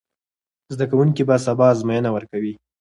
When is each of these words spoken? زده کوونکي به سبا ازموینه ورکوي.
زده 0.73 0.85
کوونکي 0.91 1.23
به 1.29 1.35
سبا 1.45 1.65
ازموینه 1.73 2.09
ورکوي. 2.11 2.53